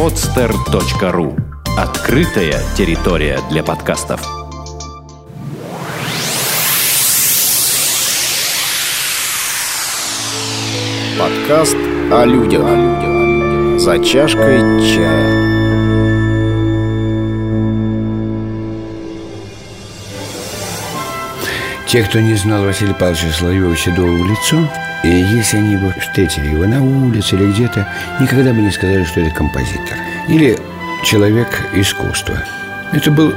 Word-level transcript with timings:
podster.ru 0.00 1.38
Открытая 1.76 2.58
территория 2.74 3.38
для 3.50 3.62
подкастов. 3.62 4.22
Подкаст 11.18 11.76
о 12.10 12.24
людях. 12.24 12.64
За 13.78 14.02
чашкой 14.02 14.60
чая. 14.80 15.50
Те, 21.86 22.04
кто 22.04 22.20
не 22.20 22.36
знал 22.36 22.64
Василия 22.64 22.94
Павловича 22.94 23.30
Соловьева 23.32 23.76
Седова 23.76 24.06
в 24.06 24.30
лицо, 24.30 24.66
и 25.02 25.08
если 25.08 25.56
они 25.56 25.76
бы 25.76 25.92
встретили 25.98 26.48
его 26.48 26.66
на 26.66 26.82
улице 26.82 27.36
или 27.36 27.50
где-то, 27.52 27.88
никогда 28.20 28.52
бы 28.52 28.60
не 28.60 28.70
сказали, 28.70 29.04
что 29.04 29.20
это 29.20 29.34
композитор. 29.34 29.96
Или 30.28 30.58
человек 31.04 31.68
искусства. 31.72 32.42
Это 32.92 33.10
был 33.10 33.32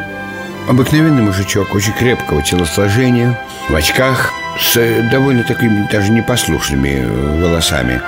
обыкновенный 0.67 1.21
мужичок, 1.21 1.73
очень 1.73 1.93
крепкого 1.93 2.41
телосложения, 2.43 3.39
в 3.69 3.75
очках, 3.75 4.33
с 4.59 4.75
довольно 5.11 5.43
такими 5.43 5.87
даже 5.91 6.11
непослушными 6.11 7.05
волосами, 7.41 8.01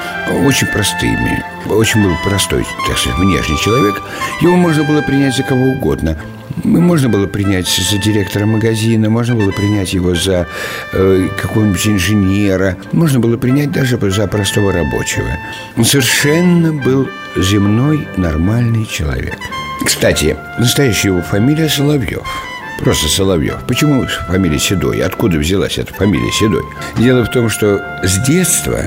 очень 0.44 0.68
простыми. 0.68 1.44
Очень 1.66 2.04
был 2.04 2.16
простой, 2.24 2.66
так 2.88 2.98
сказать, 2.98 3.18
внешний 3.18 3.58
человек. 3.60 4.02
Его 4.42 4.56
можно 4.56 4.84
было 4.84 5.02
принять 5.02 5.36
за 5.36 5.44
кого 5.44 5.66
угодно. 5.66 6.18
Можно 6.64 7.10
было 7.10 7.28
принять 7.28 7.68
за 7.68 7.98
директора 7.98 8.46
магазина, 8.46 9.10
можно 9.10 9.36
было 9.36 9.52
принять 9.52 9.94
его 9.94 10.16
за 10.16 10.48
э, 10.94 11.28
какого-нибудь 11.42 11.88
инженера, 11.88 12.78
можно 12.92 13.20
было 13.20 13.38
принять 13.38 13.72
даже 13.72 14.00
за 14.12 14.28
простого 14.28 14.72
рабочего. 14.72 15.28
Он 15.76 15.86
совершенно 15.86 16.74
был 16.74 17.10
земной 17.36 18.08
нормальный 18.18 18.86
человек. 18.86 19.38
Кстати, 19.86 20.38
настоящая 20.58 21.10
его 21.10 21.22
фамилия 21.22 21.70
Соловьев– 21.70 22.26
Просто 22.80 23.08
Соловьев. 23.08 23.60
Почему 23.68 24.06
фамилия 24.28 24.60
Седой? 24.60 25.02
Откуда 25.02 25.38
взялась 25.38 25.78
эта 25.78 25.94
фамилия 25.94 26.32
Седой? 26.32 26.64
Дело 26.98 27.24
в 27.24 27.30
том, 27.30 27.50
что 27.50 27.82
с 28.04 28.18
детства 28.26 28.80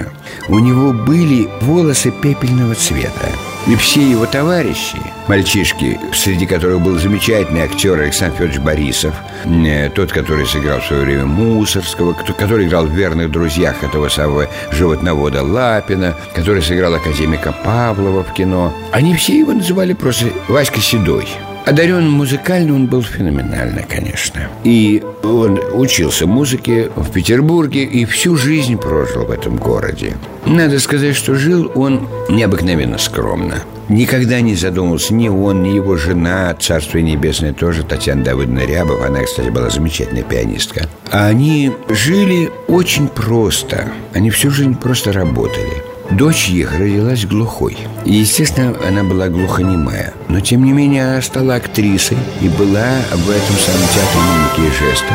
у 0.49 0.59
него 0.59 0.93
были 0.93 1.49
волосы 1.63 2.11
пепельного 2.11 2.75
цвета. 2.75 3.29
И 3.69 3.77
все 3.77 4.01
его 4.01 4.25
товарищи, 4.25 4.97
мальчишки, 5.27 6.01
среди 6.15 6.47
которых 6.47 6.81
был 6.81 6.99
замечательный 6.99 7.61
актер 7.61 8.01
Александр 8.01 8.37
Федорович 8.37 8.61
Борисов, 8.61 9.15
э, 9.45 9.91
тот, 9.91 10.11
который 10.11 10.47
сыграл 10.47 10.81
в 10.81 10.87
свое 10.87 11.03
время 11.03 11.27
Мусорского, 11.27 12.15
который 12.15 12.67
играл 12.67 12.87
в 12.87 12.95
«Верных 12.95 13.31
друзьях» 13.31 13.85
этого 13.85 14.09
самого 14.09 14.49
животновода 14.73 15.43
Лапина, 15.43 16.17
который 16.35 16.63
сыграл 16.63 16.95
академика 16.95 17.53
Павлова 17.63 18.25
в 18.25 18.33
кино, 18.33 18.73
они 18.91 19.15
все 19.15 19.39
его 19.39 19.53
называли 19.53 19.93
просто 19.93 20.29
Васька 20.49 20.81
Седой. 20.81 21.29
Одарен 21.69 22.11
музыкально 22.11 22.75
он 22.75 22.87
был 22.87 23.03
феноменально, 23.03 23.83
конечно. 23.87 24.49
И 24.65 25.03
он 25.23 25.61
учился 25.75 26.27
музыке 26.27 26.91
в 26.97 27.11
Петербурге 27.11 27.85
и 27.85 28.07
всю 28.07 28.37
жизнь 28.37 28.79
прожил 28.79 29.27
в 29.27 29.31
этом 29.31 29.59
городе. 29.59 30.17
Надо 30.47 30.81
сказать, 30.81 31.15
что 31.15 31.35
жил 31.35 31.71
он 31.75 32.09
необыкновенно 32.31 32.97
скромно. 32.97 33.57
Никогда 33.91 34.41
не 34.41 34.55
задумывался 34.55 35.13
ни 35.13 35.29
он, 35.29 35.63
ни 35.63 35.69
его 35.69 35.99
жена, 35.99 36.57
Царство 36.59 36.97
Небесное 36.99 37.53
тоже, 37.53 37.83
Татьяна 37.83 38.25
Давыдовна 38.25 38.65
Рябова, 38.65 39.05
она, 39.05 39.23
кстати, 39.25 39.51
была 39.51 39.69
замечательная 39.69 40.23
пианистка. 40.23 40.89
А 41.13 41.27
они 41.27 41.73
жили 41.91 42.51
очень 42.69 43.09
просто. 43.09 43.91
Они 44.15 44.31
всю 44.31 44.51
жизнь 44.51 44.75
просто 44.75 45.13
работали. 45.13 45.83
Дочь 46.11 46.49
их 46.49 46.73
родилась 46.73 47.27
глухой. 47.27 47.77
И, 48.05 48.15
естественно, 48.15 48.75
она 48.87 49.05
была 49.05 49.29
глухонемая. 49.29 50.15
Но, 50.29 50.41
тем 50.41 50.65
не 50.65 50.73
менее, 50.73 51.05
она 51.05 51.23
стала 51.23 51.57
актрисой 51.57 52.17
и 52.41 52.49
была 52.49 52.89
в 53.13 53.31
этом 53.31 53.57
самом 53.57 53.87
театре 53.89 54.21
мимики 54.25 54.69
и 54.69 54.85
жеста. 54.85 55.15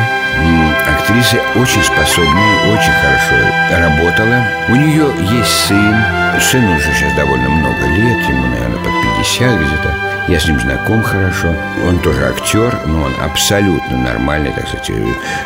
Актриса 0.87 1.37
очень 1.55 1.83
способная, 1.83 2.73
очень 2.73 2.93
хорошо 3.01 3.63
работала. 3.71 4.43
У 4.69 4.75
нее 4.75 5.05
есть 5.39 5.51
сын. 5.67 5.95
Сыну 6.39 6.75
уже 6.75 6.85
сейчас 6.93 7.15
довольно 7.15 7.49
много 7.49 7.87
лет, 7.87 8.29
ему, 8.29 8.47
наверное, 8.47 8.77
под 8.77 8.93
50 9.17 9.59
где-то. 9.59 10.12
Я 10.27 10.39
с 10.39 10.47
ним 10.47 10.59
знаком 10.59 11.03
хорошо. 11.03 11.53
Он 11.85 11.99
тоже 11.99 12.25
актер, 12.25 12.79
но 12.87 13.03
он 13.03 13.13
абсолютно 13.21 13.97
нормальный, 13.97 14.51
так 14.53 14.67
сказать, 14.67 14.89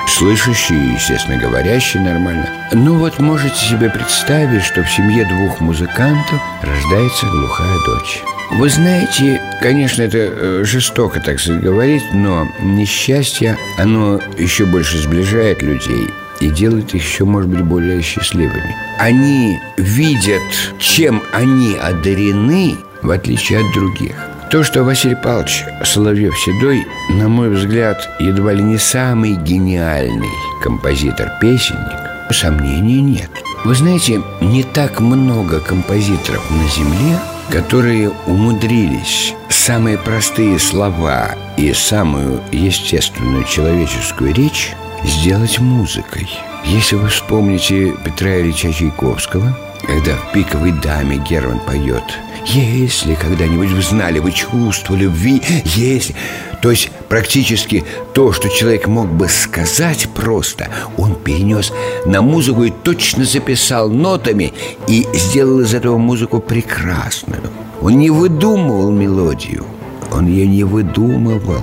слышащий, 0.08 0.94
естественно, 0.94 1.38
говорящий 1.38 2.00
нормально. 2.00 2.48
Ну 2.74 2.96
вот 2.98 3.18
можете 3.20 3.56
себе 3.56 3.90
представить, 3.90 4.64
что 4.64 4.84
в 4.84 4.92
семье 4.92 5.26
двух 5.26 5.60
музыкантов 5.62 6.40
рождается 6.62 7.26
глухая 7.26 7.76
дочь. 7.88 8.24
Вы 8.52 8.70
знаете, 8.70 9.42
конечно, 9.62 10.04
это 10.04 10.18
э, 10.18 10.64
жестоко 10.64 11.20
так 11.20 11.40
сказать 11.40 11.62
говорить, 11.62 12.04
но 12.14 12.48
несчастье, 12.62 13.58
оно 13.78 14.22
еще 14.38 14.66
больше 14.66 15.00
сближает 15.00 15.62
людей 15.62 16.08
и 16.40 16.50
делает 16.50 16.94
их 16.94 17.04
еще, 17.04 17.26
может 17.26 17.50
быть, 17.50 17.62
более 17.62 18.02
счастливыми. 18.02 18.76
Они 19.00 19.60
видят, 19.76 20.42
чем 20.80 21.24
они 21.34 21.76
одарены, 21.76 22.78
в 23.02 23.10
отличие 23.10 23.60
от 23.60 23.74
других. 23.74 24.16
То, 24.50 24.64
что 24.64 24.84
Василий 24.84 25.16
Павлович 25.16 25.66
Соловьев-Седой, 25.84 26.88
на 27.10 27.28
мой 27.28 27.50
взгляд, 27.50 28.10
едва 28.18 28.54
ли 28.54 28.64
не 28.64 28.78
самый 28.78 29.34
гениальный 29.34 30.30
композитор-песенник, 30.64 32.32
сомнений 32.32 33.02
нет. 33.02 33.30
Вы 33.66 33.76
знаете, 33.76 34.22
не 34.40 34.64
так 34.64 35.02
много 35.02 35.60
композиторов 35.60 36.50
на 36.50 36.66
Земле, 36.70 37.20
которые 37.50 38.10
умудрились 38.26 39.34
самые 39.50 39.98
простые 39.98 40.60
слова 40.60 41.36
и 41.58 41.74
самую 41.74 42.40
естественную 42.54 43.44
человеческую 43.44 44.34
речь 44.34 44.74
сделать 45.04 45.60
музыкой. 45.60 46.30
Если 46.64 46.96
вы 46.96 47.10
вспомните 47.10 47.94
Петра 48.06 48.40
Ильича 48.40 48.72
Чайковского, 48.72 49.58
когда 49.86 50.16
в 50.16 50.32
«Пиковой 50.32 50.72
даме» 50.72 51.18
Герман 51.18 51.60
поет 51.60 52.04
если 52.48 53.16
когда-нибудь 53.16 53.72
вы 53.72 53.82
знали, 53.82 54.20
вы 54.20 54.32
чувство 54.32 54.96
любви, 54.96 55.42
если... 55.76 56.16
То 56.62 56.72
есть 56.72 56.90
практически 57.08 57.84
то, 58.14 58.34
что 58.34 58.50
человек 58.50 58.88
мог 58.88 59.08
бы 59.08 59.28
сказать 59.28 60.10
просто, 60.16 60.70
он 60.98 61.16
перенес 61.16 61.72
на 62.06 62.22
музыку 62.24 62.64
и 62.64 62.72
точно 62.72 63.26
записал 63.26 63.90
нотами 63.90 64.54
и 64.88 65.06
сделал 65.14 65.60
из 65.60 65.76
этого 65.76 65.98
музыку 65.98 66.40
прекрасную. 66.40 67.44
Он 67.82 68.00
не 68.00 68.10
выдумывал 68.10 68.92
мелодию, 68.92 69.66
он 70.12 70.26
ее 70.28 70.48
не 70.48 70.64
выдумывал. 70.64 71.62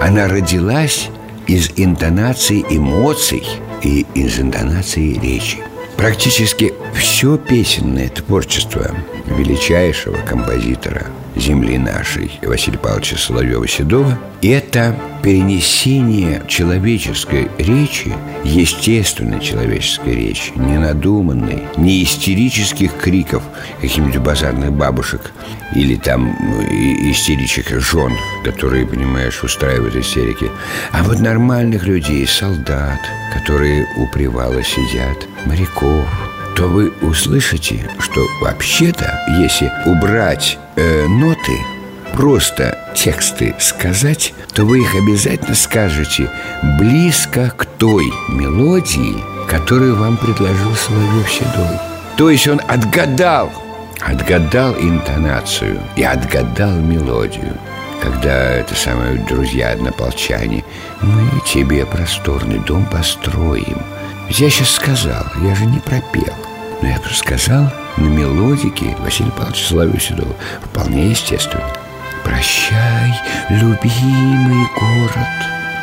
Она 0.00 0.26
родилась 0.26 1.10
из 1.46 1.72
интонации 1.76 2.64
эмоций 2.70 3.46
и 3.82 4.06
из 4.14 4.40
интонации 4.40 5.18
речи. 5.18 5.58
Практически 6.00 6.72
все 6.94 7.36
песенное 7.36 8.08
творчество 8.08 8.90
величайшего 9.26 10.16
композитора 10.26 11.08
земли 11.36 11.76
нашей 11.76 12.40
Василия 12.40 12.78
Павловича 12.78 13.16
Соловьева-Седова– 13.16 14.18
это 14.70 14.94
перенесение 15.20 16.42
человеческой 16.46 17.50
речи, 17.58 18.14
естественной 18.44 19.40
человеческой 19.40 20.14
речи, 20.14 20.52
не 20.54 20.78
надуманной, 20.78 21.64
не 21.76 22.04
истерических 22.04 22.96
криков 22.96 23.42
каких-нибудь 23.80 24.18
базарных 24.18 24.72
бабушек 24.72 25.32
или 25.74 25.96
там 25.96 26.30
истеричек 26.70 27.80
жен, 27.80 28.16
которые, 28.44 28.86
понимаешь, 28.86 29.42
устраивают 29.42 29.96
истерики, 29.96 30.48
а 30.92 31.02
вот 31.02 31.18
нормальных 31.18 31.84
людей, 31.84 32.24
солдат, 32.26 33.00
которые 33.34 33.88
у 33.96 34.06
привала 34.06 34.62
сидят, 34.62 35.26
моряков– 35.46 36.06
то 36.56 36.66
вы 36.66 36.92
услышите, 37.00 37.88
что 38.00 38.26
вообще-то, 38.42 39.18
если 39.38 39.72
убрать 39.86 40.58
э, 40.76 41.06
ноты, 41.06 41.58
просто 42.20 42.76
тексты 42.94 43.54
сказать, 43.58 44.34
то 44.52 44.66
вы 44.66 44.82
их 44.82 44.94
обязательно 44.94 45.54
скажете 45.54 46.30
близко 46.78 47.50
к 47.56 47.64
той 47.64 48.12
мелодии, 48.28 49.24
которую 49.48 49.96
вам 49.96 50.18
предложил 50.18 50.74
Соловьев 50.74 51.30
Седой. 51.30 51.78
То 52.18 52.28
есть 52.28 52.46
он 52.46 52.60
отгадал, 52.68 53.50
отгадал 54.00 54.74
интонацию 54.74 55.80
и 55.96 56.02
отгадал 56.02 56.72
мелодию. 56.72 57.56
Когда 58.02 58.50
это 58.50 58.74
самое 58.74 59.14
друзья-однополчане, 59.26 60.62
мы 61.00 61.26
тебе 61.46 61.86
просторный 61.86 62.58
дом 62.58 62.84
построим. 62.84 63.78
Я 64.28 64.50
сейчас 64.50 64.72
сказал, 64.72 65.24
я 65.42 65.54
же 65.54 65.64
не 65.64 65.78
пропел– 65.78 66.34
но 66.82 66.88
я 66.88 66.98
просто 66.98 67.18
сказал 67.18 67.70
на 67.98 68.06
мелодике 68.06 68.96
Василия 69.00 69.30
Павловича 69.32 69.68
Соловьева 69.68 70.00
Седова 70.00 70.34
Вполне 70.62 71.10
естественно 71.10 71.64
Прощай, 72.30 73.20
любимый 73.48 74.64
город 74.78 75.26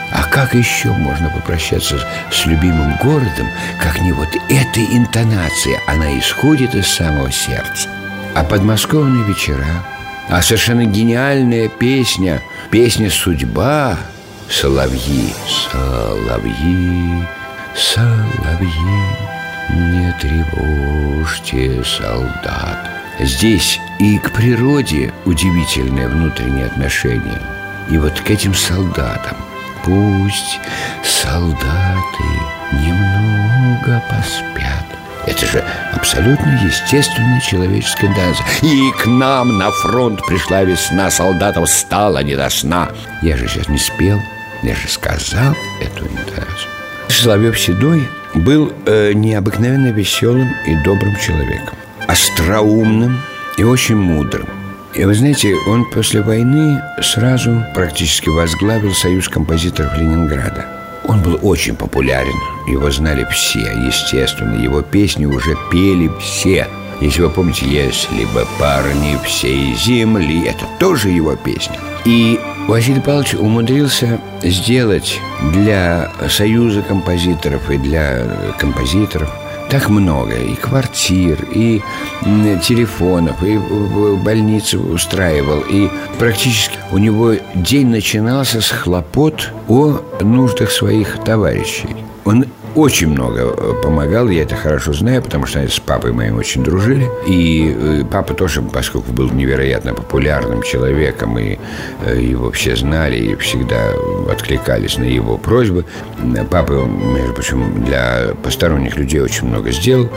а 0.09 0.23
как 0.23 0.55
еще 0.55 0.93
можно 0.93 1.29
попрощаться 1.29 1.99
с 2.31 2.45
любимым 2.45 2.95
городом, 3.03 3.49
как 3.77 3.99
не 3.99 4.13
вот 4.13 4.29
этой 4.47 4.85
интонацией? 4.97 5.77
Она 5.85 6.17
исходит 6.17 6.73
из 6.73 6.87
самого 6.87 7.29
сердца. 7.29 7.89
А 8.33 8.45
подмосковные 8.45 9.25
вечера, 9.25 9.65
А 10.29 10.41
совершенно 10.41 10.85
гениальная 10.85 11.67
песня, 11.67 12.41
песня 12.71 13.09
«Судьба», 13.09 13.97
Соловьи, 14.49 15.33
соловьи, 15.69 17.27
соловьи, 17.75 19.03
не 19.69 20.15
тревожьте 20.21 21.83
солдат. 21.83 23.06
Здесь 23.19 23.79
и 23.97 24.19
к 24.19 24.31
природе 24.31 25.11
удивительное 25.25 26.07
внутреннее 26.07 26.67
отношение. 26.67 27.41
И 27.89 27.97
вот 27.97 28.19
к 28.19 28.29
этим 28.29 28.53
солдатам. 28.53 29.37
Пусть 29.83 30.59
солдаты 31.03 32.23
немного 32.73 34.03
поспят. 34.09 34.85
Это 35.25 35.45
же 35.47 35.63
абсолютно 35.93 36.59
естественная 36.63 37.41
человеческая 37.41 38.13
даза. 38.13 38.43
И 38.61 38.91
к 38.91 39.07
нам 39.07 39.57
на 39.57 39.71
фронт 39.71 40.21
пришла 40.27 40.63
весна, 40.63 41.09
солдатам 41.09 41.65
стало 41.65 42.21
не 42.23 42.35
до 42.35 42.49
сна. 42.49 42.89
Я 43.21 43.35
же 43.35 43.47
сейчас 43.47 43.67
не 43.67 43.79
спел, 43.79 44.21
я 44.61 44.75
же 44.75 44.87
сказал 44.87 45.55
эту 45.81 46.05
интонацию. 46.05 46.69
Соловьев 47.07 47.59
Седой 47.59 48.07
был 48.35 48.71
э, 48.85 49.13
необыкновенно 49.13 49.87
веселым 49.87 50.53
и 50.65 50.75
добрым 50.83 51.15
человеком 51.17 51.77
остроумным 52.07 53.19
и 53.57 53.63
очень 53.63 53.97
мудрым. 53.97 54.47
И 54.93 55.03
вы 55.03 55.13
знаете, 55.13 55.55
он 55.67 55.85
после 55.85 56.21
войны 56.21 56.81
сразу 57.01 57.63
практически 57.75 58.29
возглавил 58.29 58.93
Союз 58.93 59.29
композиторов 59.29 59.97
Ленинграда. 59.97 60.65
Он 61.03 61.21
был 61.21 61.39
очень 61.43 61.75
популярен, 61.75 62.33
его 62.67 62.89
знали 62.89 63.25
все, 63.31 63.59
естественно, 63.59 64.55
его 64.55 64.81
песни 64.81 65.25
уже 65.25 65.55
пели 65.71 66.09
все. 66.19 66.67
Если 66.99 67.21
вы 67.21 67.29
помните, 67.29 67.65
если 67.67 68.25
бы 68.33 68.47
парни 68.57 69.17
всей 69.23 69.75
земли, 69.75 70.47
это 70.47 70.65
тоже 70.79 71.09
его 71.09 71.35
песня. 71.35 71.77
И 72.05 72.39
Василий 72.67 73.01
Павлович 73.01 73.35
умудрился 73.35 74.19
сделать 74.41 75.19
для 75.53 76.11
Союза 76.27 76.81
композиторов 76.81 77.69
и 77.69 77.77
для 77.77 78.53
композиторов– 78.57 79.29
так 79.69 79.89
много 79.89 80.35
и 80.35 80.55
квартир, 80.55 81.37
и 81.53 81.81
телефонов, 82.63 83.43
и 83.43 83.57
больницу 84.23 84.79
устраивал, 84.79 85.61
и 85.69 85.89
практически 86.17 86.77
у 86.91 86.97
него 86.97 87.33
день 87.55 87.87
начинался 87.87 88.61
с 88.61 88.69
хлопот 88.69 89.51
о 89.67 89.99
нуждах 90.21 90.71
своих 90.71 91.23
товарищей. 91.23 91.95
Он 92.25 92.45
очень 92.77 93.07
много 93.07 93.39
э, 93.41 93.73
помогал, 93.81 94.29
я 94.29 94.43
это 94.43 94.55
хорошо 94.55 94.93
знаю, 94.93 95.23
потому 95.23 95.47
что 95.47 95.67
с 95.67 95.79
папой 95.79 96.11
моим 96.11 96.37
очень 96.37 96.63
дружили. 96.63 97.09
И 97.25 97.75
э, 97.75 98.03
папа 98.09 98.35
тоже, 98.35 98.61
поскольку 98.61 99.11
был 99.11 99.31
невероятно 99.31 99.95
популярным 99.95 100.61
человеком, 100.61 101.39
и 101.39 101.57
э, 102.05 102.21
его 102.21 102.51
все 102.51 102.75
знали, 102.75 103.17
и 103.17 103.35
всегда 103.35 103.93
откликались 104.29 104.97
на 104.97 105.05
его 105.05 105.37
просьбы. 105.37 105.85
Папа, 106.51 106.73
между 106.73 107.33
прочим, 107.33 107.83
для 107.83 108.35
посторонних 108.43 108.95
людей 108.95 109.21
очень 109.21 109.47
много 109.47 109.71
сделал. 109.71 110.09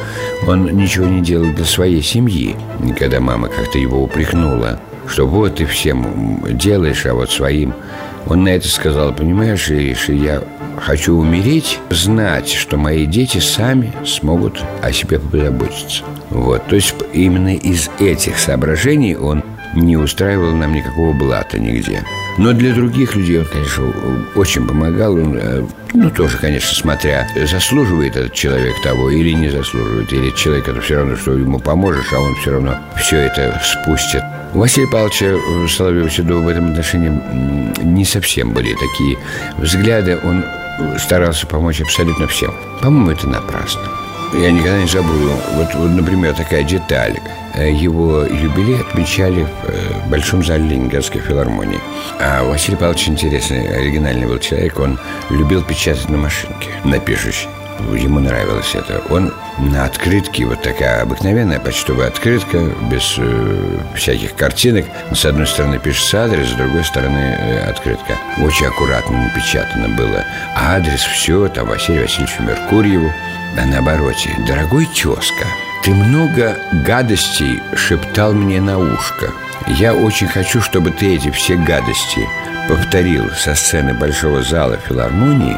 Он 0.46 0.66
ничего 0.66 1.06
не 1.06 1.22
делал 1.22 1.50
для 1.54 1.64
своей 1.64 2.02
семьи. 2.02 2.56
И 2.86 2.92
когда 2.92 3.20
мама 3.20 3.48
как-то 3.48 3.78
его 3.78 4.02
упрекнула, 4.02 4.78
что 5.08 5.26
вот 5.26 5.56
ты 5.56 5.64
всем 5.64 6.44
делаешь, 6.58 7.06
а 7.06 7.14
вот 7.14 7.30
своим 7.30 7.72
он 8.26 8.44
на 8.44 8.50
это 8.50 8.68
сказал, 8.68 9.14
понимаешь, 9.14 9.70
Ириша, 9.70 10.12
я 10.12 10.42
хочу 10.80 11.14
умереть, 11.14 11.78
знать, 11.90 12.48
что 12.48 12.76
мои 12.76 13.06
дети 13.06 13.38
сами 13.38 13.92
смогут 14.04 14.62
о 14.82 14.92
себе 14.92 15.18
позаботиться. 15.18 16.04
Вот, 16.30 16.66
то 16.66 16.76
есть 16.76 16.94
именно 17.12 17.54
из 17.54 17.90
этих 17.98 18.38
соображений 18.38 19.16
он 19.16 19.44
не 19.74 19.96
устраивал 19.96 20.52
нам 20.52 20.72
никакого 20.72 21.12
блата 21.12 21.58
нигде. 21.58 22.02
Но 22.38 22.52
для 22.52 22.72
других 22.72 23.14
людей 23.14 23.40
он, 23.40 23.46
конечно, 23.46 23.92
очень 24.34 24.66
помогал. 24.66 25.14
Он, 25.14 25.36
э, 25.36 25.64
ну, 25.92 26.10
тоже, 26.10 26.38
конечно, 26.38 26.74
смотря, 26.74 27.28
заслуживает 27.46 28.16
этот 28.16 28.32
человек 28.32 28.80
того 28.82 29.10
или 29.10 29.32
не 29.32 29.48
заслуживает. 29.48 30.12
Или 30.12 30.30
человек 30.30 30.68
это 30.68 30.80
все 30.80 30.96
равно, 30.96 31.16
что 31.16 31.32
ему 31.32 31.58
поможешь, 31.58 32.12
а 32.12 32.18
он 32.18 32.34
все 32.36 32.52
равно 32.52 32.78
все 32.96 33.18
это 33.18 33.60
спустит. 33.62 34.22
У 34.54 34.58
Василия 34.58 34.88
Павловича 34.88 35.26
э, 35.26 35.66
Соловьева-Седова 35.68 36.40
в 36.40 36.48
этом 36.48 36.70
отношении 36.70 37.12
не 37.84 38.04
совсем 38.04 38.52
были 38.52 38.74
такие 38.74 39.18
взгляды. 39.58 40.18
Он 40.24 40.44
старался 40.98 41.46
помочь 41.46 41.80
абсолютно 41.80 42.26
всем. 42.26 42.54
По-моему, 42.80 43.10
это 43.10 43.28
напрасно. 43.28 43.82
Я 44.32 44.52
никогда 44.52 44.80
не 44.80 44.86
забуду, 44.86 45.32
вот, 45.54 45.74
вот 45.74 45.90
например, 45.90 46.34
такая 46.34 46.62
деталь. 46.62 47.18
Э, 47.54 47.72
его 47.72 48.22
юбилей 48.22 48.80
отмечали 48.80 49.42
в 49.42 49.68
э, 49.68 50.08
Большом 50.08 50.44
зале 50.44 50.68
Ленинградской 50.68 51.20
филармонии. 51.20 51.80
А 52.20 52.44
Василий 52.44 52.76
Павлович 52.76 53.08
интересный, 53.08 53.68
оригинальный 53.76 54.26
был 54.26 54.38
человек. 54.38 54.78
Он 54.78 54.98
любил 55.30 55.62
печатать 55.62 56.08
на 56.08 56.16
машинке, 56.16 56.70
на 56.84 57.00
пишущей. 57.00 57.48
Ему 57.94 58.20
нравилось 58.20 58.74
это. 58.74 59.02
Он 59.10 59.32
на 59.58 59.84
открытке, 59.84 60.44
вот 60.44 60.62
такая 60.62 61.02
обыкновенная 61.02 61.60
почтовая 61.60 62.08
открытка, 62.08 62.58
без 62.90 63.16
э, 63.18 63.78
всяких 63.94 64.34
картинок. 64.34 64.86
С 65.12 65.24
одной 65.24 65.46
стороны 65.46 65.78
пишется 65.78 66.24
адрес, 66.24 66.48
с 66.48 66.54
другой 66.54 66.84
стороны 66.84 67.36
э, 67.38 67.60
открытка. 67.68 68.16
Очень 68.38 68.66
аккуратно 68.66 69.24
напечатано 69.24 69.88
было. 69.96 70.24
А 70.54 70.76
адрес 70.76 71.00
все, 71.00 71.48
там 71.48 71.68
Василию 71.68 72.02
Васильевичу 72.02 72.42
Меркурьеву. 72.42 73.12
А 73.60 73.66
на 73.66 73.78
обороте 73.78 74.30
«Дорогой 74.46 74.86
тезка, 74.86 75.46
ты 75.82 75.92
много 75.92 76.56
гадостей 76.84 77.60
шептал 77.74 78.32
мне 78.32 78.60
на 78.60 78.78
ушко. 78.78 79.32
Я 79.66 79.94
очень 79.94 80.28
хочу, 80.28 80.60
чтобы 80.60 80.90
ты 80.90 81.16
эти 81.16 81.30
все 81.30 81.56
гадости 81.56 82.28
повторил 82.68 83.30
со 83.30 83.54
сцены 83.54 83.94
Большого 83.94 84.42
зала 84.42 84.76
филармонии, 84.76 85.56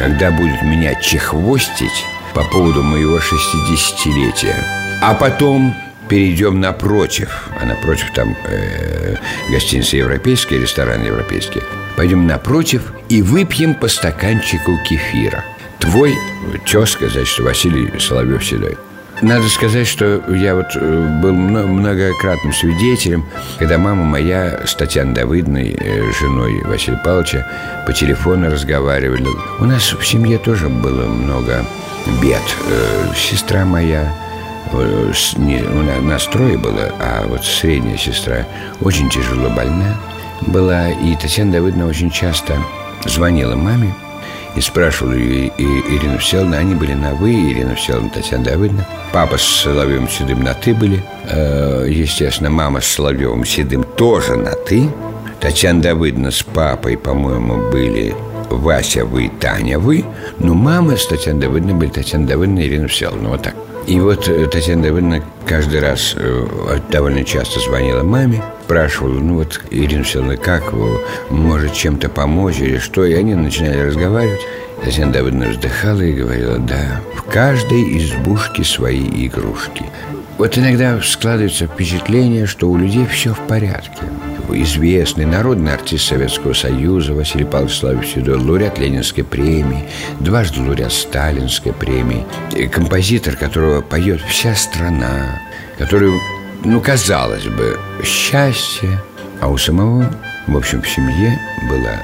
когда 0.00 0.30
будет 0.30 0.62
меня 0.62 0.94
чехвостить 0.94 2.06
по 2.32 2.42
поводу 2.44 2.82
моего 2.82 3.18
60-летия. 3.18 4.56
А 5.02 5.14
потом 5.14 5.74
перейдем 6.08 6.58
напротив, 6.58 7.50
а 7.60 7.66
напротив 7.66 8.06
там 8.14 8.34
э, 8.46 9.16
гостиница 9.50 9.98
европейская, 9.98 10.58
ресторан 10.58 11.04
европейский. 11.04 11.60
Пойдем 11.98 12.26
напротив 12.26 12.94
и 13.10 13.20
выпьем 13.20 13.74
по 13.74 13.88
стаканчику 13.88 14.78
кефира. 14.88 15.44
Твой 15.78 16.14
тезка, 16.64 17.10
значит, 17.10 17.38
Василий 17.40 17.92
Соловьев 18.00 18.42
Седой. 18.42 18.78
Надо 19.22 19.48
сказать, 19.48 19.86
что 19.86 20.22
я 20.32 20.54
вот 20.54 20.74
э, 20.74 21.20
был 21.22 21.34
многократным 21.34 22.52
свидетелем, 22.54 23.26
когда 23.58 23.76
мама 23.76 24.04
моя 24.04 24.60
с 24.66 24.74
Татьяной 24.74 25.14
Давыдной, 25.14 25.76
э, 25.78 26.12
женой 26.18 26.62
Василия 26.64 27.00
Павловича, 27.04 27.46
по 27.86 27.92
телефону 27.92 28.50
разговаривали. 28.50 29.26
У 29.58 29.64
нас 29.64 29.92
в 29.92 30.06
семье 30.06 30.38
тоже 30.38 30.70
было 30.70 31.06
много 31.06 31.66
бед. 32.22 32.42
Э, 32.68 33.12
сестра 33.14 33.66
моя, 33.66 34.10
не, 34.72 35.62
у 35.62 36.02
нас 36.02 36.26
трое 36.26 36.56
было, 36.56 36.94
а 36.98 37.26
вот 37.26 37.44
средняя 37.44 37.98
сестра 37.98 38.46
очень 38.80 39.10
тяжело 39.10 39.50
больна 39.50 40.00
была. 40.46 40.88
И 40.88 41.14
Татьяна 41.16 41.52
Давыдовна 41.52 41.86
очень 41.86 42.10
часто 42.10 42.56
звонила 43.04 43.54
маме 43.54 43.94
и 44.56 44.60
спрашивала 44.60 45.12
ее 45.12 45.52
и 45.56 45.64
Ирину 45.64 46.18
Вселовну. 46.18 46.56
Они 46.56 46.74
были 46.74 46.94
на 46.94 47.14
«вы», 47.14 47.32
Ирина 47.32 47.74
Вселовна, 47.74 48.10
Татьяна 48.10 48.44
Давыдовна. 48.44 48.86
Папа 49.12 49.38
с 49.38 49.42
Соловьевым 49.42 50.08
Седым 50.08 50.42
на 50.42 50.54
«ты» 50.54 50.74
были. 50.74 51.02
Э, 51.28 51.86
естественно, 51.88 52.50
мама 52.50 52.80
с 52.80 52.86
Соловьевым 52.86 53.44
Седым 53.44 53.84
тоже 53.84 54.36
на 54.36 54.52
«ты». 54.52 54.88
Татьяна 55.40 55.80
Давыдовна 55.80 56.30
с 56.30 56.42
папой, 56.42 56.98
по-моему, 56.98 57.70
были 57.70 58.14
Вася 58.50 59.04
вы, 59.04 59.30
Таня 59.40 59.78
вы. 59.78 60.04
Но 60.38 60.54
мама 60.54 60.96
с 60.96 61.06
Татьяной 61.06 61.40
Давыдовной 61.40 61.74
были 61.74 61.90
Татьяна 61.90 62.26
Давыдовна 62.26 62.60
и 62.60 62.66
Ирина 62.66 62.88
Вселовна. 62.88 63.28
Вот 63.30 63.42
так. 63.42 63.54
И 63.86 63.98
вот 63.98 64.28
э, 64.28 64.46
Татьяна 64.46 64.82
Давыдовна 64.82 65.22
каждый 65.46 65.80
раз 65.80 66.14
э, 66.16 66.46
довольно 66.90 67.24
часто 67.24 67.60
звонила 67.60 68.02
маме, 68.02 68.42
спрашивала, 68.64 69.18
ну 69.18 69.36
вот, 69.36 69.60
Ирина 69.70 70.02
Васильевна, 70.02 70.36
как 70.36 70.72
вы, 70.72 71.00
может 71.30 71.72
чем-то 71.72 72.08
помочь 72.08 72.58
или 72.60 72.78
что? 72.78 73.04
И 73.04 73.14
они 73.14 73.34
начинали 73.34 73.80
разговаривать. 73.80 74.40
Татьяна 74.84 75.12
Давыдовна 75.12 75.48
вздыхала 75.48 76.00
и 76.00 76.12
говорила, 76.12 76.58
да, 76.58 77.00
в 77.14 77.22
каждой 77.22 77.98
избушке 77.98 78.64
свои 78.64 79.26
игрушки. 79.26 79.84
Вот 80.38 80.56
иногда 80.56 81.00
складывается 81.02 81.66
впечатление, 81.66 82.46
что 82.46 82.70
у 82.70 82.76
людей 82.76 83.06
все 83.06 83.34
в 83.34 83.40
порядке. 83.40 84.04
Известный 84.52 85.26
народный 85.26 85.74
артист 85.74 86.08
Советского 86.08 86.52
Союза 86.54 87.14
Василий 87.14 87.44
Павлович 87.44 87.78
Славович 87.78 88.14
Седой, 88.14 88.36
лауреат 88.36 88.78
Ленинской 88.78 89.22
премии, 89.22 89.88
дважды 90.18 90.60
лауреат 90.60 90.92
Сталинской 90.92 91.72
премии, 91.72 92.26
композитор, 92.68 93.36
которого 93.36 93.80
поет 93.80 94.20
вся 94.22 94.54
страна, 94.54 95.40
который, 95.78 96.12
ну, 96.64 96.80
казалось 96.80 97.46
бы, 97.46 97.78
счастье, 98.04 99.00
а 99.40 99.48
у 99.48 99.56
самого, 99.56 100.12
в 100.46 100.56
общем, 100.56 100.82
в 100.82 100.88
семье 100.88 101.38
была 101.68 102.02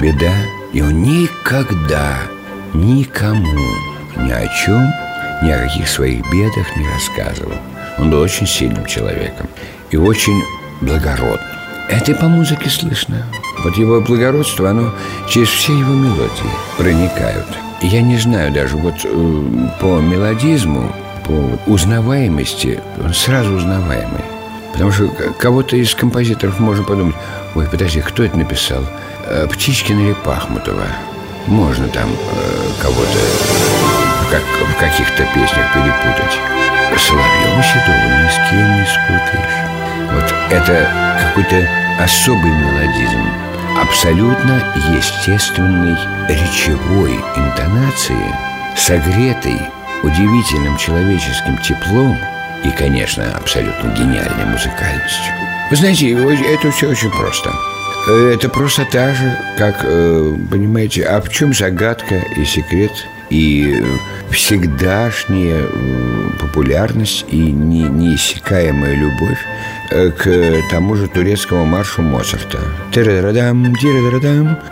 беда, 0.00 0.34
и 0.72 0.80
он 0.80 1.02
никогда 1.02 2.18
никому 2.74 3.58
ни 4.16 4.30
о 4.30 4.46
чем, 4.64 4.86
ни 5.42 5.50
о 5.50 5.64
каких 5.64 5.88
своих 5.88 6.22
бедах 6.32 6.76
не 6.76 6.86
рассказывал. 6.88 7.56
Он 7.98 8.10
был 8.10 8.20
очень 8.20 8.46
сильным 8.46 8.86
человеком 8.86 9.48
и 9.90 9.96
очень 9.96 10.40
благородным. 10.80 11.57
Это 11.88 12.14
по 12.14 12.26
музыке 12.26 12.68
слышно. 12.68 13.24
Вот 13.64 13.76
его 13.76 14.00
благородство, 14.00 14.70
оно 14.70 14.92
через 15.28 15.48
все 15.48 15.76
его 15.76 15.94
мелодии 15.94 16.50
проникают. 16.76 17.46
Я 17.80 18.02
не 18.02 18.18
знаю 18.18 18.52
даже, 18.52 18.76
вот 18.76 18.94
э, 19.04 19.68
по 19.80 19.98
мелодизму, 19.98 20.94
по 21.24 21.70
узнаваемости, 21.70 22.80
он 23.02 23.14
сразу 23.14 23.54
узнаваемый. 23.54 24.24
Потому 24.72 24.92
что 24.92 25.08
кого-то 25.38 25.76
из 25.76 25.94
композиторов 25.94 26.60
можно 26.60 26.84
подумать, 26.84 27.16
ой, 27.54 27.66
подожди, 27.66 28.00
кто 28.00 28.22
это 28.22 28.36
написал? 28.36 28.84
Э, 29.26 29.46
Птичкин 29.50 29.98
или 29.98 30.12
Пахмутова? 30.24 30.86
Можно 31.46 31.88
там 31.88 32.10
э, 32.10 32.82
кого-то 32.82 33.18
как, 34.30 34.42
в 34.42 34.78
каких-то 34.78 35.24
песнях 35.34 35.72
перепутать. 35.72 36.38
Соловьева 36.98 37.62
Седова 37.62 38.22
ни 38.22 38.28
с 38.28 38.50
кем 38.50 38.74
не 38.74 38.86
спутаешь. 38.86 39.67
Вот 40.12 40.34
это 40.50 40.90
какой-то 41.20 41.68
особый 42.02 42.50
мелодизм, 42.50 43.20
абсолютно 43.80 44.62
естественной 44.96 45.96
речевой 46.28 47.14
интонации, 47.36 48.34
согретой 48.76 49.60
удивительным 50.02 50.76
человеческим 50.76 51.58
теплом 51.58 52.16
и, 52.64 52.70
конечно, 52.70 53.24
абсолютно 53.36 53.88
гениальной 53.90 54.46
музыкальностью. 54.46 55.32
Вы 55.70 55.76
знаете, 55.76 56.12
это 56.12 56.70
все 56.70 56.88
очень 56.88 57.10
просто. 57.10 57.52
Это 58.08 58.48
просто 58.48 58.86
так 58.86 59.14
же, 59.14 59.38
как, 59.58 59.80
э, 59.84 60.36
понимаете, 60.50 61.04
а 61.04 61.20
в 61.20 61.28
чем 61.28 61.52
загадка 61.52 62.14
и 62.36 62.44
секрет 62.44 62.92
и 63.30 63.82
всегдашняя 64.30 65.62
э, 65.62 66.30
популярность 66.40 67.24
и 67.28 67.52
неиссякаемая 67.52 68.94
любовь 68.94 69.38
э, 69.90 70.10
к 70.10 70.70
тому 70.70 70.96
же 70.96 71.08
турецкому 71.08 71.64
маршу 71.64 72.02
Моцарта. 72.02 72.58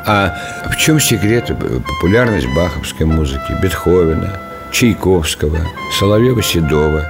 А 0.06 0.34
в 0.70 0.76
чем 0.76 1.00
секрет 1.00 1.50
популярность 1.86 2.46
баховской 2.54 3.06
музыки, 3.06 3.56
Бетховена, 3.62 4.40
Чайковского, 4.72 5.58
Соловьева-Седова? 5.98 7.04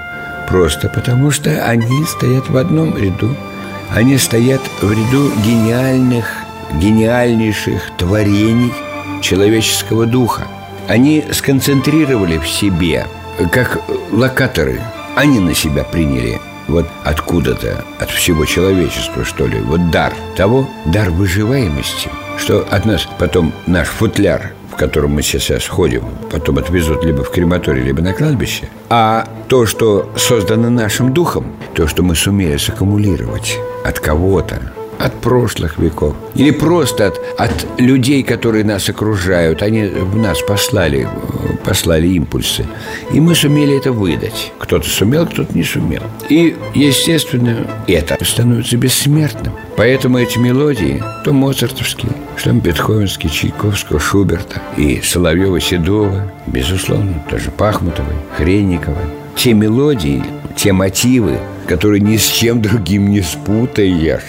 Просто 0.49 0.88
потому, 0.88 1.31
что 1.33 1.50
они 1.65 2.05
стоят 2.05 2.49
в 2.49 2.57
одном 2.57 2.97
ряду. 2.97 3.37
Они 3.91 4.19
стоят 4.19 4.61
в 4.81 4.91
ряду 4.91 5.33
гениальных, 5.45 6.26
гениальнейших 6.75 7.91
творений 7.99 8.73
человеческого 9.23 10.07
духа– 10.07 10.47
они 10.88 11.25
сконцентрировали 11.33 12.38
в 12.38 12.49
себе, 12.49 13.07
как 13.52 13.81
локаторы. 14.12 14.81
Они 15.14 15.40
на 15.40 15.55
себя 15.55 15.85
приняли 15.85 16.40
вот 16.69 16.87
откуда-то, 17.05 17.85
от 17.99 18.11
всего 18.11 18.45
человечества, 18.45 19.25
что 19.25 19.47
ли, 19.47 19.59
вот 19.61 19.90
дар 19.90 20.12
того, 20.37 20.69
дар 20.87 21.11
выживаемости, 21.11 22.11
что 22.38 22.66
от 22.71 22.85
нас 22.85 23.09
потом 23.19 23.52
наш 23.66 23.88
футляр, 23.88 24.52
в 24.73 24.76
котором 24.76 25.12
мы 25.12 25.23
сейчас 25.23 25.66
ходим, 25.66 26.05
потом 26.31 26.59
отвезут 26.59 27.05
либо 27.05 27.23
в 27.23 27.31
крематорий, 27.31 27.83
либо 27.83 28.02
на 28.02 28.12
кладбище, 28.12 28.69
а 28.90 29.28
то, 29.49 29.64
что 29.64 30.11
создано 30.16 30.69
нашим 30.69 31.14
духом, 31.14 31.47
то, 31.75 31.87
что 31.87 32.02
мы 32.02 32.14
сумели 32.14 32.57
саккумулировать 32.57 33.59
от 33.85 34.00
кого-то, 34.00 34.61
от 34.99 35.15
прошлых 35.21 35.79
веков. 35.79 36.15
Или 36.35 36.50
просто 36.50 37.09
от, 37.09 37.21
от 37.38 37.81
людей, 37.81 38.23
которые 38.23 38.65
нас 38.65 38.88
окружают. 38.88 39.62
Они 39.62 39.87
в 39.87 40.17
нас 40.17 40.41
послали, 40.43 41.09
послали 41.65 42.09
импульсы. 42.09 42.67
И 43.12 43.21
мы 43.21 43.35
сумели 43.35 43.76
это 43.76 43.93
выдать. 43.93 44.53
Кто-то 44.59 44.88
сумел, 44.88 45.26
кто-то 45.26 45.57
не 45.57 45.65
сумел. 45.65 46.03
И, 46.29 46.57
естественно, 46.75 47.67
это 47.87 48.23
становится 48.25 48.76
бессмертным. 48.76 49.53
Поэтому 49.76 50.19
эти 50.19 50.38
мелодии, 50.38 51.03
то 51.25 51.33
моцартовские, 51.33 52.12
что 52.37 52.53
Бетховенские, 52.53 53.31
Чайковского, 53.31 54.00
Шуберта 54.00 54.62
И 54.76 55.00
Соловьева-Седова, 55.03 56.33
безусловно, 56.47 57.23
тоже 57.29 57.50
Пахмутовой, 57.50 58.15
Хренниковой 58.37 59.05
Те 59.37 59.53
мелодии, 59.53 60.25
те 60.57 60.73
мотивы, 60.73 61.38
которые 61.69 62.00
ни 62.00 62.17
с 62.17 62.26
чем 62.26 62.62
другим 62.62 63.11
не 63.11 63.21
спутаешь 63.21 64.23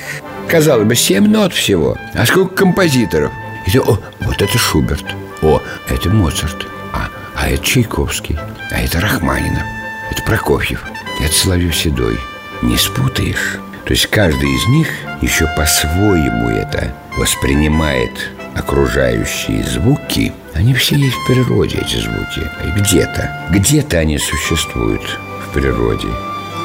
Казалось 0.50 0.88
бы, 0.88 0.96
семь 0.96 1.28
нот 1.28 1.54
всего. 1.54 1.98
А 2.14 2.26
сколько 2.26 2.56
композиторов? 2.56 3.32
И 3.66 3.72
ты, 3.72 3.82
о, 3.82 4.00
вот 4.22 4.42
это 4.42 4.58
Шуберт. 4.58 5.06
О, 5.42 5.62
это 5.90 6.10
Моцарт. 6.10 6.66
А, 6.94 7.10
а 7.36 7.50
это 7.50 7.64
Чайковский. 7.64 8.38
А 8.72 8.80
это 8.80 9.02
Рахманинов. 9.02 9.64
Это 10.10 10.24
Прокофьев. 10.24 10.84
Это 11.22 11.34
Соловьев 11.34 11.76
Седой. 11.76 12.18
Не 12.62 12.78
спутаешь. 12.78 13.60
То 13.86 13.92
есть 13.92 14.08
каждый 14.08 14.50
из 14.50 14.68
них 14.70 14.88
еще 15.22 15.48
по-своему 15.58 16.50
это 16.50 16.94
воспринимает 17.18 18.12
окружающие 18.56 19.64
звуки. 19.64 20.32
Они 20.54 20.74
все 20.74 20.96
есть 20.96 21.16
в 21.16 21.28
природе, 21.28 21.80
эти 21.80 21.98
звуки. 21.98 22.50
Где-то 22.78 23.48
Где-то 23.52 23.98
они 24.00 24.18
существуют 24.18 25.02
в 25.46 25.54
природе. 25.54 26.08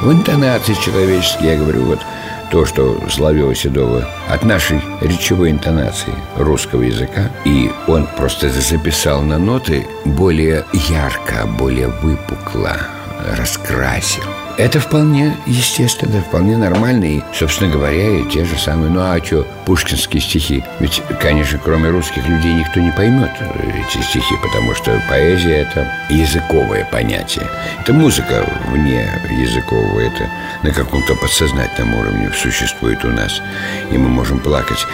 В 0.03 0.11
интонации 0.11 0.75
человеческой, 0.75 1.49
я 1.49 1.57
говорю, 1.57 1.85
вот 1.85 2.01
то, 2.53 2.67
что 2.67 3.01
Соловьева 3.09 3.55
Седова 3.55 4.07
от 4.29 4.45
нашей 4.45 4.79
речевой 5.01 5.51
интонации 5.51 6.13
русского 6.37 6.83
языка, 6.83 7.31
и 7.47 7.71
он 7.89 8.07
просто 8.19 8.51
записал 8.51 9.23
на 9.23 9.39
ноты 9.39 9.87
более 10.05 10.67
ярко, 10.91 11.47
более 11.47 11.89
выпукло, 11.89 12.77
раскрасил. 13.39 14.23
Это 14.59 14.81
вполне 14.81 15.37
естественно, 15.47 16.21
вполне 16.21 16.57
нормально. 16.57 17.05
И, 17.05 17.23
собственно 17.35 17.73
говоря, 17.73 18.19
и 18.19 18.29
те 18.29 18.45
же 18.45 18.59
самые 18.59 18.91
Ну 18.91 19.01
а 19.01 19.19
что, 19.23 19.47
пушкинские 19.65 20.21
стихи? 20.21 20.63
Ведь, 20.79 21.03
конечно, 21.21 21.59
кроме 21.63 21.89
русских 21.89 22.27
людей 22.29 22.55
никто 22.55 22.81
не 22.81 22.91
поймет 22.91 23.31
эти 23.41 24.03
стихи 24.03 24.35
Потому 24.43 24.75
что 24.75 25.01
поэзия– 25.09 25.57
это 25.71 25.91
языковое 26.11 26.87
понятие. 26.91 27.47
Это 27.81 27.93
музыка 27.93 28.45
вне 28.69 29.09
языкового 29.31 30.01
Это 30.01 30.29
на 30.63 30.71
каком-то 30.71 31.15
подсознательном 31.17 31.95
уровне 31.95 32.31
существует 32.35 33.05
у 33.05 33.09
нас. 33.09 33.41
И 33.91 33.97
мы 33.97 34.09
можем 34.09 34.39
плакать 34.39 34.87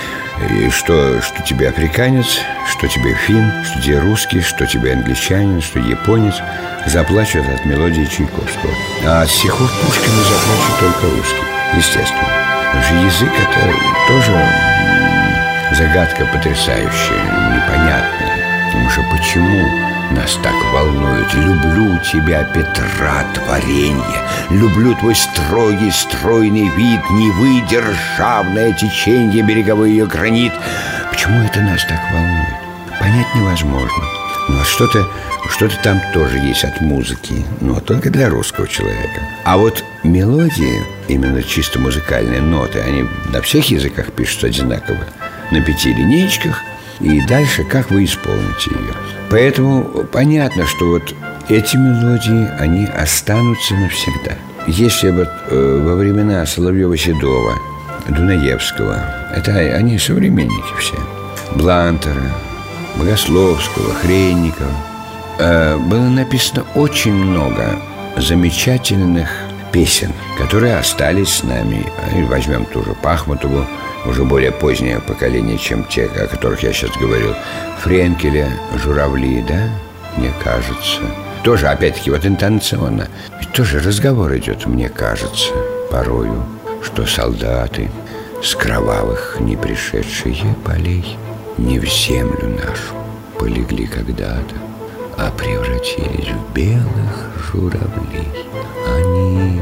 и 0.50 0.71
что, 0.71 1.21
что 1.21 1.42
тебе 1.42 1.68
африканец, 1.68 2.40
что 2.66 2.87
тебе 2.88 3.14
фин, 3.14 3.64
что 3.64 3.80
тебе 3.80 3.99
русский, 3.99 4.40
что 4.40 4.66
тебе 4.66 4.92
англичанин, 4.92 5.61
что 5.61 5.78
японец 5.78 6.35
Заплачут 6.88 7.47
от 7.47 7.66
мелодии 7.66 8.04
Чайковского. 8.04 8.73
А 9.04 9.23
от 9.23 9.28
стихов 9.28 9.71
Пушкина 9.83 10.23
заплачут 10.23 10.78
только 10.80 11.16
русский, 11.16 11.45
естественно. 11.76 12.28
Потому 12.73 13.04
язык 13.04 13.30
это 13.30 13.75
тоже 14.09 14.33
загадка 15.76 16.25
потрясающая, 16.33 17.23
непонятная. 17.54 18.68
Потому 18.68 18.88
что 18.88 19.02
почему 19.11 19.88
нас 20.11 20.38
так 20.43 20.55
волнует. 20.73 21.33
Люблю 21.35 21.99
тебя, 22.00 22.45
Петра, 22.45 23.25
творенье. 23.35 24.23
Люблю 24.50 24.95
твой 24.95 25.15
строгий, 25.15 25.91
стройный 25.91 26.69
вид 26.69 27.00
Невы, 27.11 27.67
державное 27.69 28.73
течение 28.73 29.43
Береговой 29.43 29.91
ее 29.91 30.07
гранит. 30.07 30.53
Почему 31.11 31.43
это 31.43 31.61
нас 31.61 31.85
так 31.85 32.00
волнует? 32.12 32.99
Понять 32.99 33.35
невозможно. 33.35 34.05
Но 34.49 34.65
что-то 34.65 35.07
что 35.50 35.69
там 35.83 36.00
тоже 36.12 36.38
есть 36.38 36.65
от 36.65 36.81
музыки 36.81 37.45
Но 37.61 37.81
только 37.81 38.11
для 38.11 38.29
русского 38.29 38.69
человека. 38.69 39.23
А 39.45 39.57
вот 39.57 39.83
мелодии, 40.05 40.85
именно 41.09 41.43
чисто 41.43 41.79
музыкальные 41.79 42.41
ноты 42.41 42.81
Они 42.81 43.07
на 43.33 43.41
всех 43.41 43.71
языках 43.71 44.12
пишутся 44.12 44.49
одинаково. 44.49 44.99
На 45.50 45.61
пяти 45.61 45.93
линейках. 45.93 46.62
И 47.00 47.21
дальше 47.23 47.65
как 47.65 47.91
вы 47.91 48.05
исполните 48.05 48.71
ее. 48.71 49.18
Поэтому 49.30 49.82
понятно, 50.11 50.66
что 50.66 50.90
вот 50.90 51.14
эти 51.49 51.76
мелодии, 51.76 52.49
они 52.58 52.87
останутся 52.87 53.75
навсегда. 53.75 54.32
Если 54.66 55.11
вот 55.11 55.28
э, 55.49 55.82
во 55.85 55.94
времена 55.94 56.44
Соловьева-Седова, 56.44 57.54
Дунаевского, 58.08 59.02
это 59.35 59.52
они 59.52 59.99
современники 59.99 60.75
все, 60.78 60.97
Блантера, 61.54 62.32
Богословского, 62.97 63.94
Хренникова, 63.94 64.70
э, 65.38 65.76
было 65.76 66.08
написано 66.08 66.64
очень 66.75 67.14
много 67.14 67.80
замечательных 68.16 69.28
песен, 69.73 70.12
которые 70.38 70.76
остались 70.76 71.28
с 71.28 71.42
нами. 71.42 71.87
Возьмем 72.28 72.64
ту 72.66 72.82
же 72.85 72.94
Пахмутову, 72.94 73.64
уже 74.05 74.25
более 74.25 74.52
позднее 74.52 75.00
поколение, 75.00 75.59
чем 75.59 75.85
те, 75.85 76.05
о 76.05 76.26
которых 76.26 76.62
я 76.62 76.73
сейчас 76.73 76.90
говорил. 76.97 77.35
Френкеля, 77.83 78.49
Журавли, 78.76 79.45
да, 79.47 79.69
мне 80.17 80.33
кажется. 80.43 81.02
Тоже, 81.43 81.69
опять-таки, 81.69 82.11
вот 82.11 82.26
интонационно. 82.26 83.09
Ведь 83.38 83.52
тоже 83.52 83.81
разговор 83.81 84.37
идет, 84.37 84.67
мне 84.67 84.88
кажется, 84.88 85.52
порою, 85.90 86.45
что 86.83 87.07
солдаты 87.07 87.90
с 88.43 88.55
кровавых 88.55 89.37
не 89.40 89.57
пришедшие 89.57 90.55
полей 90.64 91.17
не 91.57 91.78
в 91.78 91.87
землю 91.87 92.49
нашу 92.49 92.95
полегли 93.38 93.87
когда-то, 93.87 94.55
а 95.17 95.31
превратились 95.33 96.28
в 96.28 96.52
белых 96.52 97.31
журавлей. 97.50 98.28
Они 98.87 99.61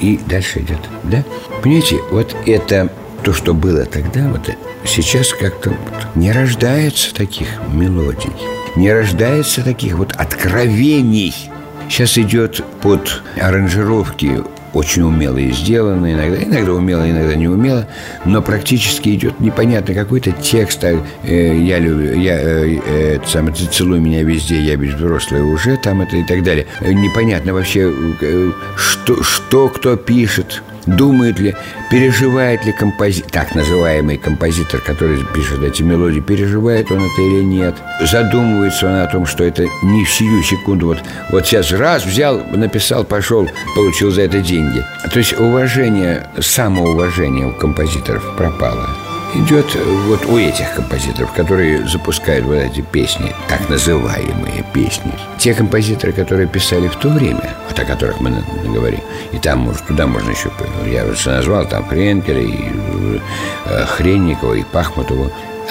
и 0.00 0.18
дальше 0.26 0.60
идет, 0.60 0.80
да? 1.04 1.24
Понимаете, 1.62 2.00
вот 2.10 2.34
это 2.46 2.90
то, 3.24 3.32
что 3.32 3.54
было 3.54 3.86
тогда, 3.86 4.28
вот 4.28 4.50
сейчас 4.84 5.32
как-то 5.32 5.74
не 6.14 6.30
рождается 6.30 7.14
таких 7.14 7.48
мелодий, 7.72 8.30
не 8.76 8.92
рождается 8.92 9.62
таких 9.62 9.94
вот 9.94 10.12
откровений. 10.12 11.34
Сейчас 11.88 12.18
идет 12.18 12.62
под 12.82 13.22
аранжировки 13.40 14.42
очень 14.74 15.02
умело 15.02 15.40
сделано, 15.52 16.12
иногда, 16.12 16.42
иногда 16.42 16.72
умело, 16.72 17.08
иногда 17.08 17.34
не 17.36 17.48
умело, 17.48 17.86
но 18.24 18.42
практически 18.42 19.10
идет 19.10 19.38
непонятно 19.40 19.94
какой-то 19.94 20.32
текст. 20.32 20.82
А, 20.84 21.00
э, 21.22 21.58
я 21.58 21.78
люблю, 21.78 22.18
я, 22.18 22.40
э, 22.40 22.78
э, 22.84 23.16
это 23.16 23.28
самое, 23.28 23.54
целуй 23.54 24.00
меня 24.00 24.22
везде, 24.22 24.60
я 24.60 24.74
ведь 24.74 24.94
взрослый 24.94 25.42
уже, 25.42 25.76
там 25.76 26.00
это 26.00 26.16
и 26.16 26.24
так 26.24 26.42
далее. 26.42 26.66
Э, 26.80 26.92
непонятно 26.92 27.54
вообще, 27.54 27.92
э, 28.20 28.50
что, 28.76 29.22
что 29.22 29.68
кто 29.68 29.96
пишет, 29.96 30.62
Думает 30.86 31.38
ли, 31.38 31.54
переживает 31.90 32.64
ли 32.64 32.72
композитор, 32.72 33.30
так 33.30 33.54
называемый 33.54 34.18
композитор, 34.18 34.80
который 34.80 35.24
пишет 35.34 35.62
эти 35.62 35.82
мелодии, 35.82 36.20
переживает 36.20 36.90
он 36.90 36.98
это 36.98 37.22
или 37.22 37.42
нет? 37.42 37.74
Задумывается 38.00 38.86
он 38.86 38.96
о 38.96 39.06
том, 39.06 39.26
что 39.26 39.44
это 39.44 39.66
не 39.82 40.04
в 40.04 40.10
сию 40.10 40.42
секунду. 40.42 40.88
Вот, 40.88 40.98
вот 41.30 41.46
сейчас 41.46 41.72
раз 41.72 42.04
взял, 42.04 42.42
написал, 42.52 43.04
пошел, 43.04 43.48
получил 43.74 44.10
за 44.10 44.22
это 44.22 44.40
деньги. 44.40 44.84
То 45.10 45.18
есть 45.18 45.38
уважение, 45.38 46.28
самоуважение 46.38 47.46
у 47.46 47.52
композиторов 47.52 48.36
пропало 48.36 48.88
идет 49.34 49.74
вот 50.06 50.24
у 50.26 50.38
этих 50.38 50.74
композиторов, 50.74 51.32
которые 51.32 51.86
запускают 51.86 52.44
вот 52.46 52.54
эти 52.54 52.80
песни, 52.80 53.34
так 53.48 53.68
называемые 53.68 54.64
песни. 54.72 55.12
Те 55.38 55.54
композиторы, 55.54 56.12
которые 56.12 56.46
писали 56.46 56.88
в 56.88 56.96
то 56.96 57.08
время, 57.08 57.54
вот 57.68 57.78
о 57.78 57.84
которых 57.84 58.20
мы 58.20 58.42
говорим, 58.64 59.00
и 59.32 59.38
там, 59.38 59.60
может, 59.60 59.86
туда 59.86 60.06
можно 60.06 60.30
еще, 60.30 60.50
я 60.86 61.04
уже 61.04 61.30
назвал, 61.30 61.66
там 61.66 61.86
Хренкеля, 61.86 62.40
и 62.40 62.70
э, 63.66 63.84
Хренникова, 63.86 64.54
и 64.54 64.62
Пахмутова, 64.62 65.30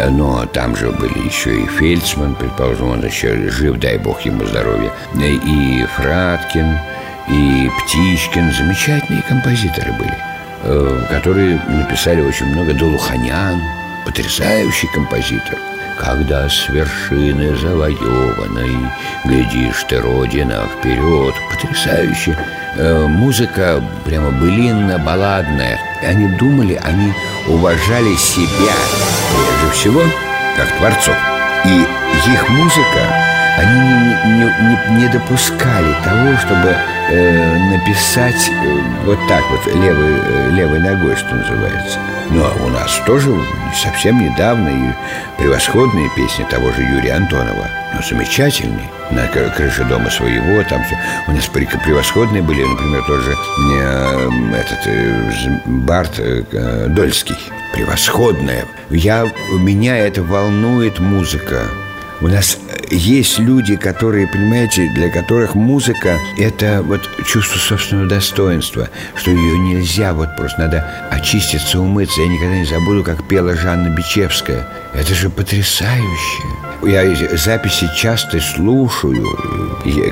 но 0.10 0.46
там 0.48 0.76
же 0.76 0.90
были 0.90 1.26
еще 1.26 1.62
и 1.62 1.68
Фельдсман, 1.68 2.36
предположим, 2.36 2.90
он 2.90 3.06
еще 3.06 3.50
жив, 3.50 3.78
дай 3.80 3.98
бог 3.98 4.22
ему 4.22 4.46
здоровья, 4.46 4.92
и 5.16 5.86
Фраткин, 5.96 6.78
и 7.30 7.70
Птичкин, 7.80 8.52
замечательные 8.52 9.24
композиторы 9.24 9.94
были– 9.94 10.18
которые 11.10 11.62
написали 11.68 12.22
очень 12.22 12.48
много 12.48 12.74
Долуханян, 12.74 13.62
потрясающий 14.06 14.88
композитор. 14.88 15.58
Когда 15.98 16.50
с 16.50 16.70
вершины 16.70 17.56
завоеванной 17.56 18.90
Глядишь 19.26 19.84
ты, 19.88 20.02
Родина, 20.02 20.68
вперед! 20.78 21.36
Потрясающе. 21.52 22.38
Э, 22.76 23.06
Музыка 23.08 23.82
прямо 24.04 24.32
былинно-балладная. 24.32 25.80
Они 26.02 26.28
думали, 26.38 26.80
они 26.84 27.14
уважали 27.48 28.16
себя 28.16 28.74
Прежде 29.32 29.78
всего, 29.78 30.02
как 30.58 30.68
творцов. 30.78 31.16
И 31.66 31.86
их 32.34 32.50
музыка 32.50 33.43
они 33.58 33.80
не, 33.80 34.16
не, 34.26 34.46
не, 34.46 35.04
не 35.04 35.08
допускали 35.10 35.94
того, 36.04 36.38
чтобы 36.38 36.76
э, 37.10 37.58
написать 37.70 38.50
э, 38.50 38.80
вот 39.06 39.20
так 39.28 39.44
вот 39.52 39.66
левой, 39.76 40.16
э, 40.18 40.50
левой 40.52 40.80
ногой, 40.80 41.16
что 41.16 41.36
называется. 41.36 42.00
Ну, 42.32 42.44
а 42.44 42.64
у 42.64 42.70
нас 42.70 43.00
тоже 43.06 43.30
совсем 43.76 44.20
недавно 44.20 44.70
и 44.70 44.94
превосходные 45.38 46.10
песни 46.16 46.44
того 46.50 46.72
же 46.72 46.82
Юрия 46.82 47.14
Антонова. 47.14 47.68
Ну, 47.94 48.02
замечательные. 48.02 48.90
На 49.12 49.28
крыше 49.28 49.84
дома 49.84 50.10
своего, 50.10 50.64
там 50.64 50.84
все. 50.86 50.98
У 51.28 51.32
нас 51.32 51.46
превосходные 51.46 52.42
были, 52.42 52.64
например, 52.64 53.04
тоже 53.04 53.36
э, 53.72 54.30
этот 54.56 54.88
э, 54.88 55.60
Барт 55.66 56.14
э, 56.18 56.88
Дольский. 56.90 57.38
Превосходная. 57.74 58.66
Я, 58.90 59.26
меня 59.52 59.98
это 59.98 60.24
волнует 60.24 61.00
музыка. 61.00 61.62
У 62.24 62.28
нас 62.30 62.58
есть 62.90 63.38
люди, 63.38 63.76
которые, 63.76 64.28
понимаете, 64.28 64.90
для 64.96 65.10
которых 65.10 65.56
музыка– 65.56 66.18
это 66.38 66.82
вот 66.82 67.02
чувство 67.28 67.60
собственного 67.60 68.08
достоинства, 68.08 68.88
что 69.14 69.30
ее 69.30 69.58
нельзя, 69.58 70.14
вот 70.14 70.34
просто 70.38 70.62
надо 70.62 71.10
очиститься, 71.12 71.82
умыться. 71.82 72.22
Я 72.22 72.30
никогда 72.30 72.56
не 72.56 72.64
забуду, 72.64 73.04
как 73.04 73.28
пела 73.28 73.54
Жанна 73.58 73.90
Бичевская. 73.90 74.66
Это 74.94 75.14
же 75.14 75.30
потрясающе. 75.30 76.44
Я 76.84 77.14
записи 77.36 77.90
часто 77.94 78.40
слушаю, 78.40 79.38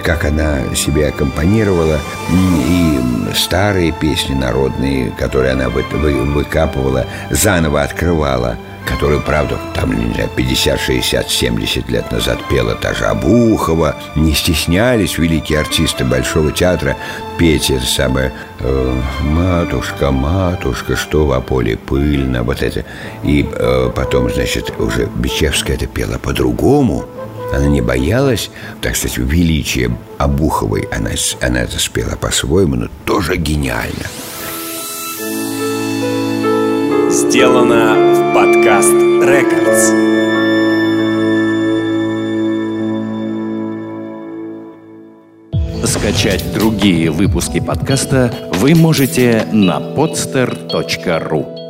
как 0.04 0.26
она 0.26 0.76
себе 0.76 1.08
аккомпанировала, 1.08 1.98
и 2.30 3.00
старые 3.34 3.94
песни 3.94 4.36
народные, 4.36 5.12
которые 5.12 5.54
она 5.54 5.70
выкапывала, 5.70 7.08
заново 7.30 7.84
открывала– 7.84 8.58
которую, 8.86 9.22
правда, 9.22 9.58
там, 9.74 9.94
не 9.94 10.14
знаю, 10.14 10.30
50, 10.36 10.80
60, 10.80 11.30
70 11.30 11.90
лет 11.90 12.12
назад 12.12 12.40
пела 12.50 12.76
та 12.76 12.94
же 12.94 13.06
Абухова, 13.06 13.96
не 14.16 14.34
стеснялись 14.34 15.18
великие 15.18 15.60
артисты 15.60 16.04
Большого 16.04 16.52
театра 16.52 16.98
петь 17.38 17.72
это 17.72 17.86
самое 17.86 18.32
э, 18.60 19.02
«Матушка, 19.22 20.12
матушка, 20.12 20.96
что 20.96 21.26
в 21.26 21.42
поле 21.42 21.78
пыльно», 21.78 22.44
вот 22.44 22.62
это. 22.62 22.86
И 23.24 23.48
э, 23.52 23.92
потом, 23.96 24.30
значит, 24.30 24.74
уже 24.80 25.10
Бичевская 25.16 25.76
это 25.76 25.88
пела 25.88 26.18
по-другому, 26.18 27.06
она 27.54 27.68
не 27.68 27.82
боялась, 27.82 28.50
так 28.82 28.96
сказать, 28.96 29.18
величия 29.18 29.92
Абуховой. 30.18 30.88
Она, 30.92 31.12
она 31.42 31.62
это 31.62 31.80
спела 31.80 32.16
по-своему, 32.16 32.76
но 32.76 32.88
тоже 33.06 33.36
гениально. 33.36 34.06
Сделано 37.12 38.14
в 38.14 38.34
подкаст 38.34 38.94
Рекордс. 38.94 39.92
Скачать 45.84 46.54
другие 46.54 47.12
выпуски 47.12 47.60
подкаста 47.60 48.34
вы 48.54 48.76
можете 48.76 49.46
на 49.52 49.82
podster.ru 49.82 51.61